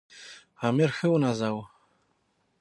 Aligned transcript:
امیر 0.67 0.89
ښه 0.97 1.07
ونازاوه. 1.11 1.65